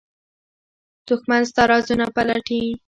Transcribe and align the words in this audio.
دښمن 1.07 1.41
ستا 1.49 1.63
رازونه 1.71 2.05
پلټي 2.15 2.61